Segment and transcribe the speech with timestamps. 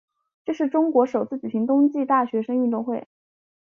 [0.45, 3.07] 这是中国首次举行冬季大学生运动会。